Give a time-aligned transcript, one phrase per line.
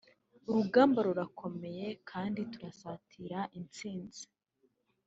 [0.49, 4.23] urugamba rurakomeye kandi turasatira intsinzi